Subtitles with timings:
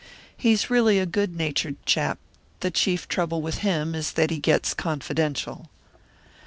[0.35, 2.17] He's really a good natured chap;
[2.61, 5.69] the chief trouble with him is that he gets confidential."